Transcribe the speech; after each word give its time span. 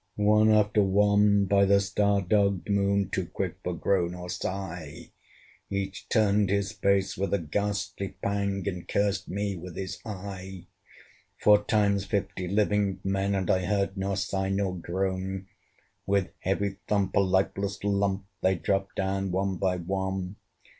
One 0.15 0.49
after 0.49 0.81
one, 0.81 1.45
by 1.45 1.65
the 1.65 1.79
star 1.79 2.23
dogged 2.23 2.71
Moon 2.71 3.11
Too 3.11 3.27
quick 3.27 3.57
for 3.63 3.75
groan 3.75 4.15
or 4.15 4.31
sigh, 4.31 5.11
Each 5.69 6.09
turned 6.09 6.49
his 6.49 6.71
face 6.71 7.15
with 7.15 7.35
a 7.35 7.37
ghastly 7.37 8.15
pang, 8.19 8.67
And 8.67 8.87
cursed 8.87 9.29
me 9.29 9.55
with 9.55 9.75
his 9.75 9.99
eye. 10.03 10.65
Four 11.37 11.63
times 11.65 12.05
fifty 12.05 12.47
living 12.47 12.99
men, 13.03 13.35
(And 13.35 13.51
I 13.51 13.63
heard 13.63 13.95
nor 13.95 14.17
sigh 14.17 14.49
nor 14.49 14.75
groan) 14.75 15.45
With 16.07 16.31
heavy 16.39 16.77
thump, 16.87 17.15
a 17.15 17.19
lifeless 17.19 17.83
lump, 17.83 18.25
They 18.41 18.55
dropped 18.55 18.95
down 18.95 19.29
one 19.31 19.57
by 19.57 19.77
one. 19.77 20.37